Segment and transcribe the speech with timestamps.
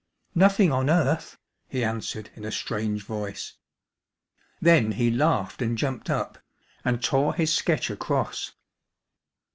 [0.33, 3.57] "Nothing on earth," he answered in a strange voice.
[4.59, 6.39] Then he laughed and jumped up,
[6.83, 8.53] and tore his sketch across.